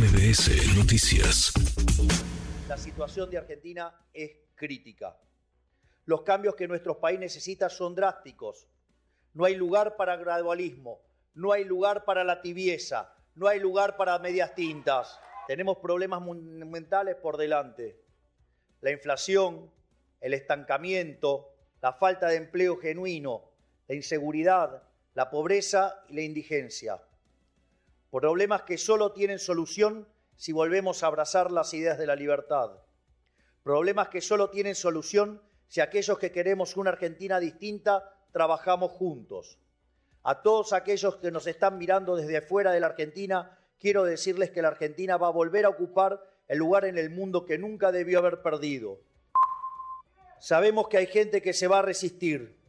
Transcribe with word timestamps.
MBS 0.00 0.78
Noticias. 0.78 1.52
La 2.66 2.78
situación 2.78 3.28
de 3.28 3.36
Argentina 3.36 3.94
es 4.14 4.30
crítica. 4.54 5.14
Los 6.06 6.22
cambios 6.22 6.54
que 6.54 6.66
nuestro 6.66 6.98
país 6.98 7.20
necesita 7.20 7.68
son 7.68 7.94
drásticos. 7.94 8.66
No 9.34 9.44
hay 9.44 9.56
lugar 9.56 9.96
para 9.96 10.16
gradualismo, 10.16 11.02
no 11.34 11.52
hay 11.52 11.64
lugar 11.64 12.06
para 12.06 12.24
la 12.24 12.40
tibieza, 12.40 13.14
no 13.34 13.46
hay 13.46 13.60
lugar 13.60 13.98
para 13.98 14.18
medias 14.18 14.54
tintas. 14.54 15.20
Tenemos 15.46 15.76
problemas 15.76 16.22
monumentales 16.22 17.16
por 17.16 17.36
delante. 17.36 18.00
La 18.80 18.92
inflación, 18.92 19.70
el 20.22 20.32
estancamiento, 20.32 21.52
la 21.82 21.92
falta 21.92 22.28
de 22.28 22.36
empleo 22.36 22.78
genuino, 22.78 23.50
la 23.86 23.96
inseguridad, 23.96 24.82
la 25.12 25.28
pobreza 25.28 26.02
y 26.08 26.14
la 26.14 26.22
indigencia. 26.22 27.02
Problemas 28.10 28.62
que 28.62 28.76
solo 28.76 29.12
tienen 29.12 29.38
solución 29.38 30.08
si 30.36 30.52
volvemos 30.52 31.02
a 31.02 31.06
abrazar 31.06 31.52
las 31.52 31.72
ideas 31.74 31.96
de 31.96 32.06
la 32.06 32.16
libertad. 32.16 32.70
Problemas 33.62 34.08
que 34.08 34.20
solo 34.20 34.50
tienen 34.50 34.74
solución 34.74 35.40
si 35.68 35.80
aquellos 35.80 36.18
que 36.18 36.32
queremos 36.32 36.76
una 36.76 36.90
Argentina 36.90 37.38
distinta 37.38 38.16
trabajamos 38.32 38.90
juntos. 38.90 39.58
A 40.24 40.42
todos 40.42 40.72
aquellos 40.72 41.16
que 41.16 41.30
nos 41.30 41.46
están 41.46 41.78
mirando 41.78 42.16
desde 42.16 42.38
afuera 42.38 42.72
de 42.72 42.80
la 42.80 42.88
Argentina, 42.88 43.58
quiero 43.78 44.04
decirles 44.04 44.50
que 44.50 44.62
la 44.62 44.68
Argentina 44.68 45.16
va 45.16 45.28
a 45.28 45.32
volver 45.32 45.64
a 45.64 45.68
ocupar 45.68 46.20
el 46.48 46.58
lugar 46.58 46.86
en 46.86 46.98
el 46.98 47.10
mundo 47.10 47.44
que 47.44 47.58
nunca 47.58 47.92
debió 47.92 48.18
haber 48.18 48.42
perdido. 48.42 48.98
Sabemos 50.40 50.88
que 50.88 50.96
hay 50.96 51.06
gente 51.06 51.40
que 51.42 51.52
se 51.52 51.68
va 51.68 51.78
a 51.78 51.82
resistir. 51.82 52.59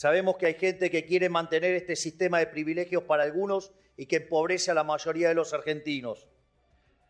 Sabemos 0.00 0.38
que 0.38 0.46
hay 0.46 0.54
gente 0.54 0.90
que 0.90 1.04
quiere 1.04 1.28
mantener 1.28 1.74
este 1.74 1.94
sistema 1.94 2.38
de 2.38 2.46
privilegios 2.46 3.02
para 3.02 3.22
algunos 3.22 3.70
y 3.98 4.06
que 4.06 4.16
empobrece 4.16 4.70
a 4.70 4.74
la 4.74 4.82
mayoría 4.82 5.28
de 5.28 5.34
los 5.34 5.52
argentinos. 5.52 6.26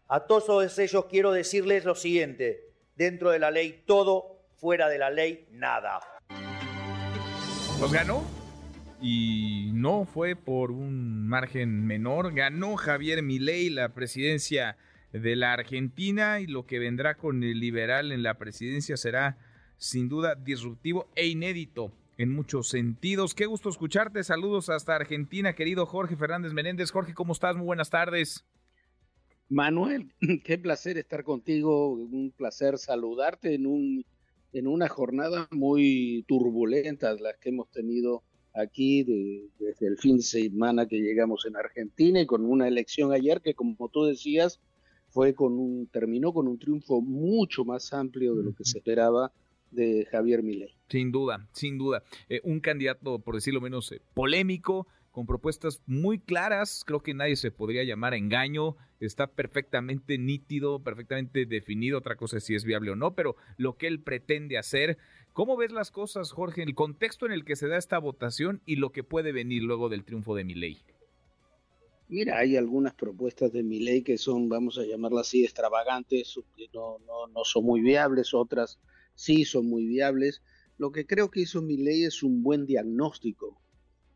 A 0.09 0.27
todos 0.27 0.77
ellos 0.77 1.05
quiero 1.09 1.30
decirles 1.30 1.85
lo 1.85 1.95
siguiente, 1.95 2.65
dentro 2.96 3.30
de 3.30 3.38
la 3.38 3.52
ley 3.52 3.85
todo, 3.87 4.41
fuera 4.57 4.88
de 4.88 4.99
la 4.99 5.09
ley 5.09 5.46
nada. 5.52 6.01
Pues 7.79 7.93
ganó 7.93 8.24
y 9.01 9.71
no 9.73 10.05
fue 10.05 10.35
por 10.35 10.73
un 10.73 11.29
margen 11.29 11.87
menor, 11.87 12.35
ganó 12.35 12.74
Javier 12.74 13.23
Milei 13.23 13.71
la 13.71 13.91
presidencia 13.91 14.77
de 15.13 15.37
la 15.37 15.52
Argentina 15.52 16.41
y 16.41 16.49
lo 16.49 16.66
que 16.66 16.80
vendrá 16.80 17.15
con 17.15 17.45
el 17.45 17.61
liberal 17.61 18.11
en 18.11 18.24
la 18.24 18.35
presidencia 18.35 18.96
será 18.96 19.38
sin 19.79 20.09
duda 20.09 20.35
disruptivo 20.35 21.09
e 21.15 21.29
inédito 21.29 21.93
en 22.21 22.35
muchos 22.35 22.68
sentidos. 22.68 23.35
Qué 23.35 23.46
gusto 23.46 23.71
escucharte. 23.71 24.23
Saludos 24.23 24.68
hasta 24.68 24.95
Argentina, 24.95 25.54
querido 25.54 25.87
Jorge 25.87 26.16
Fernández 26.16 26.52
Menéndez. 26.52 26.90
Jorge, 26.90 27.15
¿cómo 27.15 27.32
estás? 27.32 27.57
Muy 27.57 27.65
buenas 27.65 27.88
tardes. 27.88 28.45
Manuel, 29.49 30.12
qué 30.45 30.59
placer 30.59 30.99
estar 30.99 31.24
contigo, 31.24 31.93
un 31.93 32.30
placer 32.37 32.77
saludarte 32.77 33.54
en, 33.54 33.66
un, 33.66 34.04
en 34.52 34.66
una 34.66 34.87
jornada 34.90 35.49
muy 35.51 36.23
turbulenta, 36.29 37.15
las 37.15 37.38
que 37.38 37.49
hemos 37.49 37.71
tenido 37.71 38.23
aquí 38.52 39.02
desde 39.59 39.87
el 39.87 39.96
fin 39.96 40.18
de 40.18 40.23
semana 40.23 40.87
que 40.87 41.01
llegamos 41.01 41.46
en 41.46 41.57
Argentina 41.57 42.21
y 42.21 42.27
con 42.27 42.45
una 42.45 42.68
elección 42.68 43.15
ayer 43.15 43.40
que, 43.40 43.55
como 43.55 43.88
tú 43.88 44.05
decías, 44.05 44.60
fue 45.09 45.32
con 45.32 45.59
un, 45.59 45.87
terminó 45.87 46.34
con 46.34 46.49
un 46.49 46.59
triunfo 46.59 47.01
mucho 47.01 47.65
más 47.65 47.95
amplio 47.95 48.34
de 48.34 48.45
lo 48.45 48.55
que 48.55 48.65
se 48.66 48.77
esperaba 48.77 49.32
de 49.71 50.07
Javier 50.10 50.43
Milei. 50.43 50.74
Sin 50.88 51.13
duda, 51.13 51.49
sin 51.52 51.79
duda. 51.79 52.02
Eh, 52.29 52.40
un 52.45 52.60
candidato, 52.60 53.18
por 53.18 53.35
decirlo 53.35 53.60
menos, 53.60 53.93
eh, 53.93 54.01
polémico, 54.15 54.87
con 55.10 55.27
propuestas 55.27 55.82
muy 55.87 56.18
claras, 56.18 56.85
creo 56.87 57.01
que 57.01 57.15
nadie 57.15 57.37
se 57.37 57.51
podría 57.51 57.82
llamar 57.85 58.15
engaño, 58.15 58.77
está 59.01 59.27
perfectamente 59.27 60.18
nítido, 60.18 60.82
perfectamente 60.82 61.46
definido, 61.46 61.99
otra 61.99 62.16
cosa 62.16 62.38
es 62.38 62.45
si 62.45 62.54
es 62.54 62.65
viable 62.65 62.93
o 62.93 62.96
no, 62.96 63.15
pero 63.15 63.37
lo 63.57 63.77
que 63.77 63.87
él 63.88 64.00
pretende 64.00 64.56
hacer, 64.56 64.99
¿cómo 65.33 65.56
ves 65.56 65.72
las 65.72 65.91
cosas, 65.91 66.31
Jorge, 66.31 66.62
en 66.62 66.69
el 66.69 66.75
contexto 66.75 67.27
en 67.27 67.33
el 67.33 67.45
que 67.45 67.56
se 67.56 67.66
da 67.66 67.77
esta 67.77 67.99
votación 67.99 68.62
y 68.66 68.77
lo 68.77 68.91
que 68.93 69.03
puede 69.03 69.33
venir 69.33 69.62
luego 69.62 69.89
del 69.89 70.05
triunfo 70.05 70.37
de 70.37 70.45
Milei? 70.45 70.78
Mira, 72.09 72.39
hay 72.39 72.56
algunas 72.56 72.95
propuestas 72.95 73.53
de 73.53 73.62
Milei 73.62 74.03
que 74.03 74.19
son, 74.19 74.49
vamos 74.49 74.78
a 74.78 74.84
llamarlas 74.84 75.28
así, 75.28 75.45
extravagantes, 75.45 76.39
que 76.56 76.66
no, 76.75 76.99
no, 77.06 77.28
no 77.28 77.45
son 77.45 77.65
muy 77.65 77.81
viables, 77.81 78.34
otras 78.34 78.78
sí 79.21 79.45
son 79.45 79.67
muy 79.67 79.87
viables. 79.87 80.41
Lo 80.79 80.93
que 80.93 81.07
creo 81.07 81.31
que 81.31 81.41
hizo 81.41 81.61
Milei 81.61 82.05
es 82.05 82.23
un 82.23 82.43
buen 82.43 82.65
diagnóstico 82.65 83.61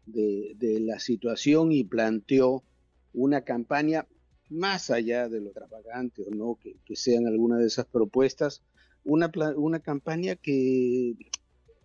de, 0.06 0.56
la 0.80 0.98
situación 0.98 1.72
y 1.72 1.84
planteó 1.84 2.64
una 3.12 3.42
campaña 3.42 4.06
más 4.48 4.90
allá 4.90 5.28
de 5.28 5.40
lo 5.40 5.50
extravagante 5.50 6.22
o 6.26 6.30
no, 6.30 6.58
que, 6.58 6.96
sean 6.96 7.26
algunas 7.26 7.58
de 7.60 7.66
esas 7.66 7.84
propuestas, 7.84 8.62
una, 9.04 9.30
una 9.56 9.80
campaña 9.80 10.36
que 10.36 11.14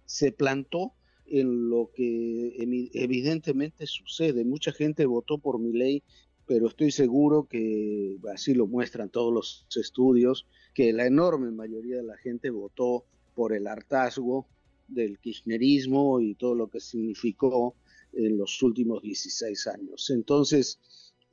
se 0.05 0.31
plantó 0.31 0.93
en 1.25 1.69
lo 1.69 1.91
que 1.93 2.55
evidentemente 2.93 3.85
sucede. 3.85 4.45
Mucha 4.45 4.71
gente 4.71 5.05
votó 5.05 5.39
por 5.39 5.59
mi 5.59 5.73
ley, 5.73 6.03
pero 6.49 6.67
estoy 6.67 6.89
seguro 6.89 7.47
que 7.47 8.17
así 8.33 8.55
lo 8.55 8.65
muestran 8.65 9.11
todos 9.11 9.31
los 9.31 9.67
estudios, 9.79 10.47
que 10.73 10.91
la 10.93 11.05
enorme 11.05 11.51
mayoría 11.51 11.97
de 11.97 12.03
la 12.03 12.17
gente 12.17 12.49
votó 12.49 13.05
por 13.35 13.53
el 13.53 13.67
hartazgo 13.67 14.47
del 14.87 15.19
kirchnerismo 15.19 16.19
y 16.19 16.33
todo 16.33 16.55
lo 16.55 16.67
que 16.67 16.79
significó 16.79 17.75
en 18.13 18.39
los 18.39 18.63
últimos 18.63 19.03
16 19.03 19.67
años. 19.67 20.09
Entonces, 20.09 20.79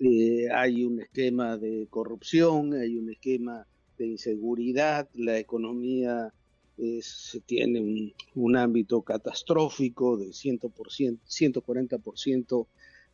eh, 0.00 0.50
hay 0.54 0.84
un 0.84 1.00
esquema 1.00 1.56
de 1.56 1.86
corrupción, 1.88 2.74
hay 2.74 2.98
un 2.98 3.08
esquema 3.08 3.66
de 3.96 4.08
inseguridad, 4.08 5.08
la 5.14 5.38
economía 5.38 6.30
es, 6.76 7.40
tiene 7.46 7.80
un, 7.80 8.12
un, 8.34 8.54
ámbito 8.54 9.00
catastrófico 9.00 10.18
de 10.18 10.26
100%, 10.26 11.20
140% 11.26 12.66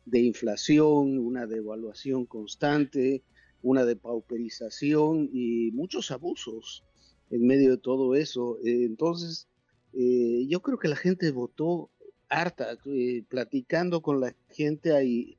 de 0.05 0.19
inflación, 0.19 1.17
una 1.19 1.45
devaluación 1.45 2.25
constante, 2.25 3.23
una 3.61 3.85
depauperización 3.85 5.29
y 5.31 5.71
muchos 5.71 6.11
abusos 6.11 6.83
en 7.29 7.47
medio 7.47 7.71
de 7.71 7.77
todo 7.77 8.15
eso. 8.15 8.57
entonces, 8.63 9.47
eh, 9.93 10.45
yo 10.47 10.61
creo 10.61 10.77
que 10.77 10.87
la 10.87 10.95
gente 10.95 11.31
votó 11.31 11.89
harta, 12.29 12.77
eh, 12.85 13.23
platicando 13.29 14.01
con 14.01 14.19
la 14.19 14.35
gente 14.49 14.95
hay, 14.95 15.37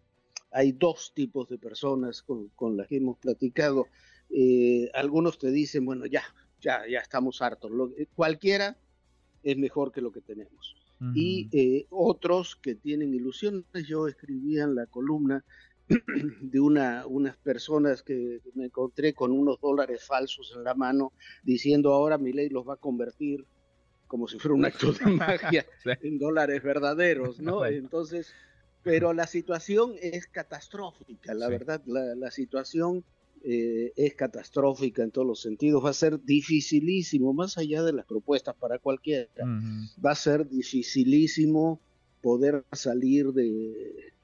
hay 0.53 0.73
dos 0.73 1.13
tipos 1.15 1.49
de 1.49 1.59
personas 1.59 2.23
con, 2.23 2.49
con 2.51 2.77
las 2.77 2.89
que 2.89 2.97
hemos 2.97 3.19
platicado. 3.19 3.87
Eh, 4.31 4.91
algunos 4.95 5.39
te 5.39 5.51
dicen, 5.51 5.85
bueno, 5.85 6.07
ya, 6.07 6.23
ya, 6.61 6.83
ya 6.89 7.01
estamos 7.01 7.43
hartos. 7.43 7.71
cualquiera 8.15 8.79
es 9.43 9.57
mejor 9.57 9.93
que 9.93 10.01
lo 10.01 10.13
que 10.13 10.21
tenemos. 10.21 10.77
Y 11.15 11.87
otros 11.91 12.57
que 12.57 12.75
tienen 12.75 13.15
ilusiones, 13.15 13.65
yo 13.87 14.09
escribía 14.09 14.65
en 14.65 14.75
la 14.75 14.87
columna 14.87 15.45
de 16.41 16.61
una, 16.61 17.07
unas 17.07 17.37
personas 17.37 18.03
que 18.03 18.41
me 18.55 18.67
encontré 18.67 19.13
con 19.13 19.33
unos 19.33 19.61
dólares 19.61 20.05
falsos 20.05 20.55
en 20.57 20.65
la 20.65 20.75
mano 20.75 21.13
diciendo 21.43 21.93
ahora 21.93 22.17
mi 22.17 22.33
ley 22.33 22.49
los 22.49 22.67
va 22.67 22.75
a 22.75 22.79
convertir 22.79 23.45
como 24.07 24.29
si 24.29 24.39
fuera 24.39 24.55
un 24.55 24.65
acto 24.65 24.93
de 24.93 25.07
magia 25.11 25.67
en 25.85 26.19
dólares 26.19 26.63
verdaderos, 26.63 27.41
¿no? 27.41 27.67
Entonces, 27.67 28.33
pero 28.83 29.13
la 29.13 29.27
situación 29.27 29.95
es 30.01 30.27
catastrófica, 30.27 31.35
la 31.35 31.49
verdad, 31.49 31.83
la, 31.87 32.31
situación 32.31 33.05
eh, 33.47 33.93
es 33.97 34.15
catastrófica 34.15 35.03
en 35.03 35.11
todos 35.11 35.27
los 35.27 35.43
sentidos, 35.43 35.85
va 35.85 35.91
a 35.91 35.93
ser 35.93 36.19
dificilísimo, 36.25 37.35
más 37.35 37.59
allá 37.59 37.83
de 37.83 37.93
las 37.93 38.07
propuestas 38.07 38.55
para 38.57 38.79
cualquiera, 38.79 39.29
va 40.03 40.13
a 40.13 40.15
ser 40.15 40.49
dificilísimo 40.49 41.79
poder 42.23 42.65
salir 42.73 43.33
de, 43.33 44.15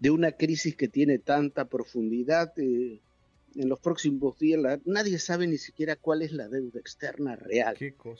de 0.00 0.10
una 0.10 0.32
crisis 0.32 0.74
que 0.74 0.88
tiene 0.88 1.20
tanta 1.20 1.66
profundidad. 1.66 2.52
Eh, 2.58 3.00
en 3.54 3.68
los 3.68 3.78
próximos 3.78 4.36
días, 4.40 4.60
nadie 4.84 5.20
sabe 5.20 5.46
ni 5.46 5.56
siquiera 5.56 5.94
cuál 5.94 6.22
es 6.22 6.32
la 6.32 6.48
deuda 6.48 6.80
externa 6.80 7.36
real. 7.36 7.76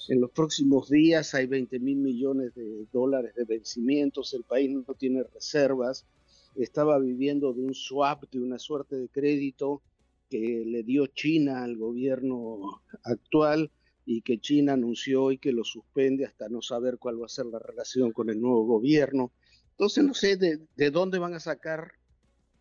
En 0.09 0.21
los 0.21 0.31
próximos 0.31 0.89
días 0.89 1.35
hay 1.35 1.47
20 1.47 1.81
mil 1.81 1.97
millones 1.97 2.55
de 2.55 2.87
dólares 2.93 3.35
de 3.35 3.45
vencimientos, 3.45 4.33
el 4.35 4.45
país 4.45 4.71
no 4.71 4.95
tiene 4.95 5.25
reservas, 5.25 6.07
estaba 6.55 6.97
viviendo 7.01 7.53
de 7.53 7.63
un 7.63 7.75
swap, 7.75 8.23
de 8.31 8.41
una 8.41 8.61
suerte 8.61 8.97
de 8.97 9.09
crédito 9.09 9.83
que 10.29 10.65
le 10.67 10.83
dio 10.83 11.07
China 11.07 11.63
al 11.65 11.77
gobierno 11.77 12.83
actual 13.03 13.71
y 14.05 14.23
que 14.23 14.39
China 14.39 14.75
anunció 14.75 15.25
hoy 15.25 15.39
que 15.39 15.53
lo 15.53 15.65
suspende 15.65 16.25
hasta 16.25 16.49
no 16.49 16.63
saber 16.63 16.99
cuál 16.99 17.21
va 17.21 17.27
a 17.27 17.31
ser 17.31 17.47
la 17.47 17.59
relación 17.59 18.13
con 18.13 18.31
el 18.31 18.41
nuevo 18.41 18.65
gobierno. 18.65 19.33
Entonces 19.71 20.05
no 20.05 20.15
sé 20.15 20.37
de, 20.37 20.91
dónde 20.91 21.19
van 21.19 21.35
a 21.35 21.41
sacar 21.41 21.93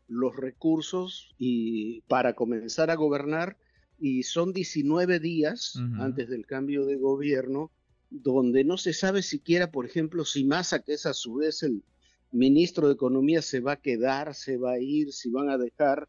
los 0.07 0.35
recursos 0.35 1.33
y 1.37 2.01
para 2.01 2.33
comenzar 2.33 2.89
a 2.89 2.95
gobernar 2.95 3.57
y 3.99 4.23
son 4.23 4.53
19 4.53 5.19
días 5.19 5.79
antes 5.99 6.29
del 6.29 6.45
cambio 6.45 6.85
de 6.85 6.97
gobierno 6.97 7.71
donde 8.09 8.63
no 8.63 8.77
se 8.77 8.93
sabe 8.93 9.21
siquiera, 9.21 9.71
por 9.71 9.85
ejemplo, 9.85 10.25
si 10.25 10.43
Massa, 10.43 10.79
que 10.79 10.93
es 10.93 11.05
a 11.05 11.13
su 11.13 11.35
vez 11.35 11.63
el 11.63 11.83
ministro 12.31 12.87
de 12.87 12.93
Economía, 12.93 13.41
se 13.41 13.59
va 13.59 13.73
a 13.73 13.81
quedar, 13.81 14.35
se 14.35 14.57
va 14.57 14.73
a 14.73 14.79
ir, 14.79 15.11
si 15.11 15.29
van 15.29 15.49
a 15.49 15.57
dejar 15.57 16.07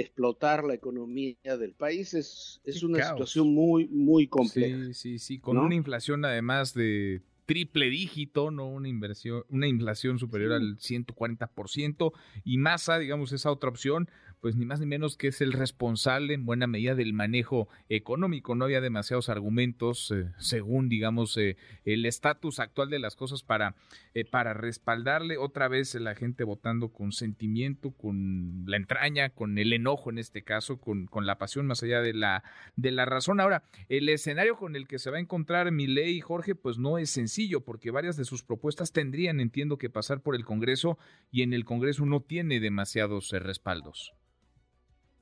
explotar 0.00 0.64
la 0.64 0.74
economía 0.74 1.56
del 1.58 1.72
país. 1.72 2.14
Es, 2.14 2.60
es 2.64 2.82
una 2.82 3.02
situación 3.08 3.52
muy, 3.52 3.88
muy 3.88 4.28
compleja. 4.28 4.76
Sí, 4.86 4.94
sí, 4.94 5.18
sí, 5.18 5.38
con 5.38 5.58
una 5.58 5.74
inflación 5.74 6.24
además 6.24 6.74
de 6.74 7.22
triple 7.46 7.88
dígito, 7.88 8.50
¿no? 8.50 8.66
Una 8.68 8.88
inversión, 8.88 9.44
una 9.48 9.68
inflación 9.68 10.18
superior 10.18 10.52
al 10.52 10.76
140% 10.78 12.12
y 12.44 12.58
masa, 12.58 12.98
digamos, 12.98 13.32
esa 13.32 13.50
otra 13.50 13.70
opción, 13.70 14.10
pues 14.46 14.54
ni 14.54 14.64
más 14.64 14.78
ni 14.78 14.86
menos 14.86 15.16
que 15.16 15.26
es 15.26 15.40
el 15.40 15.52
responsable 15.52 16.32
en 16.32 16.46
buena 16.46 16.68
medida 16.68 16.94
del 16.94 17.12
manejo 17.12 17.68
económico. 17.88 18.54
No 18.54 18.66
había 18.66 18.80
demasiados 18.80 19.28
argumentos, 19.28 20.12
eh, 20.12 20.30
según, 20.38 20.88
digamos, 20.88 21.36
eh, 21.36 21.56
el 21.84 22.06
estatus 22.06 22.60
actual 22.60 22.88
de 22.88 23.00
las 23.00 23.16
cosas 23.16 23.42
para, 23.42 23.74
eh, 24.14 24.24
para 24.24 24.54
respaldarle 24.54 25.36
otra 25.36 25.66
vez 25.66 25.96
la 25.96 26.14
gente 26.14 26.44
votando 26.44 26.92
con 26.92 27.10
sentimiento, 27.10 27.90
con 27.90 28.62
la 28.68 28.76
entraña, 28.76 29.30
con 29.30 29.58
el 29.58 29.72
enojo 29.72 30.10
en 30.10 30.18
este 30.18 30.44
caso, 30.44 30.78
con, 30.78 31.06
con 31.06 31.26
la 31.26 31.38
pasión 31.38 31.66
más 31.66 31.82
allá 31.82 32.00
de 32.00 32.14
la, 32.14 32.44
de 32.76 32.92
la 32.92 33.04
razón. 33.04 33.40
Ahora, 33.40 33.64
el 33.88 34.08
escenario 34.08 34.54
con 34.56 34.76
el 34.76 34.86
que 34.86 35.00
se 35.00 35.10
va 35.10 35.16
a 35.16 35.20
encontrar 35.20 35.72
ley 35.72 36.20
Jorge, 36.20 36.54
pues 36.54 36.78
no 36.78 36.98
es 36.98 37.10
sencillo, 37.10 37.62
porque 37.62 37.90
varias 37.90 38.16
de 38.16 38.24
sus 38.24 38.44
propuestas 38.44 38.92
tendrían, 38.92 39.40
entiendo, 39.40 39.76
que 39.76 39.90
pasar 39.90 40.20
por 40.20 40.36
el 40.36 40.44
Congreso 40.44 41.00
y 41.32 41.42
en 41.42 41.52
el 41.52 41.64
Congreso 41.64 42.06
no 42.06 42.20
tiene 42.20 42.60
demasiados 42.60 43.30
respaldos 43.32 44.14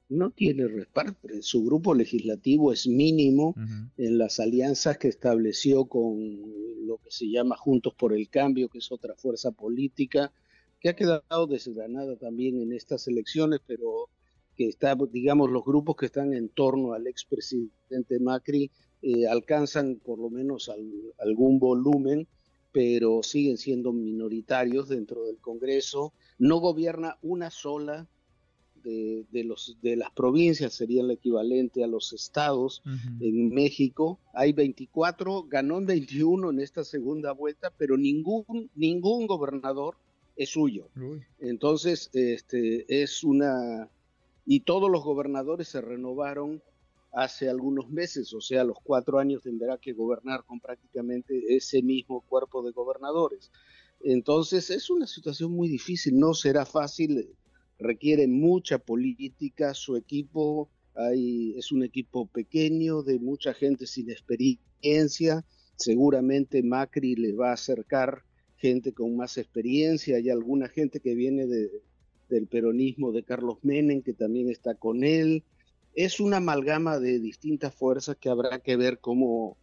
no 0.09 0.31
tiene 0.31 0.67
respaldo. 0.67 1.15
Su 1.41 1.65
grupo 1.65 1.95
legislativo 1.95 2.73
es 2.73 2.87
mínimo 2.87 3.55
en 3.97 4.19
las 4.19 4.41
alianzas 4.41 4.99
que 4.99 5.09
estableció 5.09 5.87
con 5.87 6.87
lo 6.87 6.99
que 6.99 7.11
se 7.11 7.29
llama 7.29 7.57
Juntos 7.57 7.95
por 7.95 8.13
el 8.13 8.29
Cambio, 8.29 8.69
que 8.69 8.79
es 8.79 8.93
otra 8.93 9.15
fuerza 9.15 9.51
política, 9.53 10.33
que 10.81 10.91
ha 10.91 10.97
quedado 10.97 11.47
desgranada 11.47 12.17
también 12.17 12.61
en 12.61 12.73
estas 12.73 13.09
elecciones, 13.09 13.61
pero 13.67 14.11
que 14.57 14.69
está, 14.69 14.97
digamos, 15.11 15.51
los 15.51 15.65
grupos 15.65 15.97
que 15.97 16.07
están 16.07 16.33
en 16.35 16.49
torno 16.49 16.93
al 16.93 17.07
expresidente 17.07 18.21
Macri 18.21 18.71
eh, 19.03 19.27
alcanzan 19.27 19.97
por 19.97 20.19
lo 20.19 20.31
menos 20.31 20.71
algún 21.19 21.59
volumen, 21.59 22.29
pero 22.73 23.23
siguen 23.23 23.57
siendo 23.57 23.93
minoritarios 23.93 24.89
dentro 24.89 25.25
del 25.25 25.39
Congreso. 25.39 26.13
No 26.39 26.59
gobierna 26.59 27.19
una 27.23 27.51
sola 27.51 28.09
de, 28.85 29.45
los, 29.45 29.77
de 29.83 29.97
las 29.97 30.11
provincias, 30.13 30.75
sería 30.75 31.03
el 31.03 31.11
equivalente 31.11 31.83
a 31.83 31.87
los 31.87 32.13
estados 32.13 32.83
en 33.21 33.49
México. 33.49 34.21
Hay 34.33 34.53
24, 34.53 35.45
ganó 35.45 35.79
en 35.79 35.87
21 35.87 36.51
en 36.51 36.61
esta 36.61 36.85
segunda 36.85 37.33
vuelta, 37.33 37.73
pero 37.77 37.97
ningún, 37.97 38.71
ningún 38.75 39.27
gobernador 39.27 39.97
es 40.37 40.51
suyo. 40.51 40.89
Entonces, 41.39 42.11
este, 42.13 42.85
es 43.03 43.25
una... 43.25 43.89
Y 44.47 44.61
todos 44.61 44.91
los 44.91 45.03
gobernadores 45.03 45.69
se 45.69 45.81
renovaron 45.81 46.63
hace 47.15 47.49
algunos 47.49 47.89
meses, 47.89 48.35
o 48.35 48.41
sea, 48.41 48.65
los 48.65 48.77
cuatro 48.83 49.19
años 49.19 49.43
tendrá 49.43 49.79
que 49.79 49.93
gobernar 49.93 50.45
con 50.45 50.61
prácticamente 50.61 51.55
ese 51.55 51.81
mismo 51.81 52.23
cuerpo 52.23 52.63
de 52.63 52.73
gobernadores. 52.73 53.51
Entonces 54.01 54.69
es 54.71 54.91
una 54.91 55.07
situación 55.07 55.53
muy 55.53 55.69
difícil, 55.69 56.19
no 56.19 56.35
será 56.35 56.67
fácil 56.67 57.35
requiere 57.79 58.27
mucha 58.29 58.79
política, 58.79 59.75
su 59.75 59.97
equipo 59.97 60.71
es 60.97 61.73
un 61.73 61.83
equipo 61.83 62.27
pequeño 62.27 63.03
de 63.03 63.19
mucha 63.19 63.53
gente 63.53 63.87
sin 63.87 64.11
experiencia, 64.11 65.45
seguramente 65.77 66.63
Macri 66.63 67.17
le 67.17 67.33
va 67.33 67.51
a 67.51 67.55
acercar 67.55 68.23
gente 68.57 68.93
con 68.93 69.17
más 69.17 69.37
experiencia, 69.37 70.17
hay 70.17 70.31
alguna 70.31 70.69
gente 70.69 71.01
que 71.01 71.15
viene 71.15 71.47
de, 71.47 71.83
del 72.29 72.47
peronismo 72.47 73.13
de 73.13 73.23
Carlos 73.23 73.59
Menem 73.63 74.03
que 74.03 74.13
también 74.13 74.51
está 74.51 74.75
con 74.75 75.05
él. 75.05 75.45
Es 75.95 76.21
una 76.21 76.39
amalgama 76.39 76.99
de 76.99 77.19
distintas 77.21 77.75
fuerzas 77.75 78.17
que 78.17 78.29
habrá 78.29 78.61
que 78.61 78.77
ver 78.77 78.99
cómo, 78.99 79.57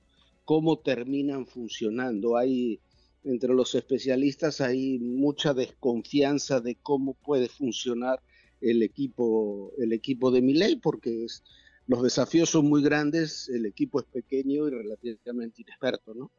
cómo 0.45 0.79
terminan 0.79 1.45
funcionando. 1.45 2.37
Hay 2.37 2.79
entre 3.23 3.53
los 3.53 3.75
especialistas 3.75 4.61
hay 4.61 4.99
mucha 4.99 5.53
desconfianza 5.53 6.59
de 6.59 6.77
cómo 6.81 7.13
puede 7.13 7.49
funcionar 7.49 8.21
el 8.61 8.83
equipo, 8.83 9.71
el 9.77 9.93
equipo 9.93 10.31
de 10.31 10.41
Miley, 10.41 10.77
porque 10.77 11.25
es, 11.25 11.43
los 11.87 12.03
desafíos 12.03 12.49
son 12.49 12.69
muy 12.69 12.81
grandes, 12.83 13.49
el 13.49 13.65
equipo 13.65 13.99
es 13.99 14.05
pequeño 14.05 14.67
y 14.67 14.71
relativamente 14.71 15.63
inexperto, 15.63 16.13
¿no? 16.13 16.31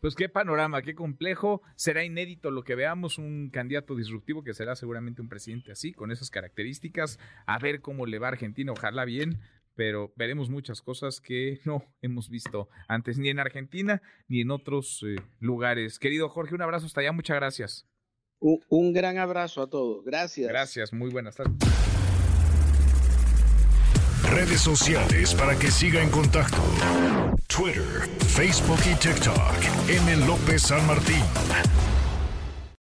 Pues 0.00 0.14
qué 0.14 0.28
panorama, 0.28 0.82
qué 0.82 0.94
complejo. 0.94 1.62
Será 1.76 2.04
inédito 2.04 2.50
lo 2.50 2.62
que 2.62 2.74
veamos, 2.74 3.18
un 3.18 3.50
candidato 3.50 3.94
disruptivo 3.94 4.42
que 4.42 4.54
será 4.54 4.76
seguramente 4.76 5.22
un 5.22 5.28
presidente 5.28 5.72
así, 5.72 5.92
con 5.92 6.10
esas 6.10 6.30
características. 6.30 7.18
A 7.46 7.58
ver 7.58 7.80
cómo 7.80 8.06
le 8.06 8.18
va 8.18 8.28
Argentina, 8.28 8.72
ojalá 8.72 9.04
bien 9.04 9.38
pero 9.78 10.12
veremos 10.16 10.50
muchas 10.50 10.82
cosas 10.82 11.20
que 11.20 11.60
no 11.64 11.84
hemos 12.02 12.28
visto 12.28 12.68
antes, 12.88 13.16
ni 13.16 13.28
en 13.28 13.38
Argentina 13.38 14.02
ni 14.26 14.40
en 14.40 14.50
otros 14.50 15.04
eh, 15.06 15.22
lugares. 15.38 16.00
Querido 16.00 16.28
Jorge, 16.28 16.56
un 16.56 16.62
abrazo 16.62 16.86
hasta 16.86 17.00
allá, 17.00 17.12
muchas 17.12 17.36
gracias. 17.36 17.86
Un, 18.40 18.92
gran 18.92 19.18
abrazo 19.18 19.62
a 19.62 19.70
todos, 19.70 20.04
gracias. 20.04 20.48
Gracias, 20.48 20.92
muy 20.92 21.10
buenas 21.10 21.36
tardes. 21.36 21.54
Redes 24.30 24.60
sociales 24.60 25.34
para 25.34 25.56
que 25.56 25.70
siga 25.70 26.02
en 26.02 26.10
contacto: 26.10 26.62
Twitter, 27.46 28.08
Facebook 28.26 28.80
y 28.84 28.94
TikTok. 28.96 29.88
M. 29.88 30.26
López 30.26 30.62
San 30.62 30.84
Martín. 30.86 31.22